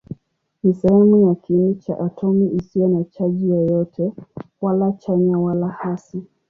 [0.63, 4.11] Ni sehemu ya kiini cha atomi isiyo na chaji yoyote,
[4.61, 6.23] wala chanya wala hasi.